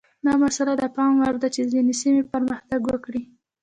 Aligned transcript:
دا 0.25 0.33
مسئله 0.43 0.73
د 0.77 0.83
پام 0.95 1.13
وړ 1.21 1.35
ده 1.41 1.47
چې 1.55 1.61
ځینې 1.71 1.93
سیمې 2.01 2.23
پرمختګ 2.33 2.81
وکړي. 2.87 3.21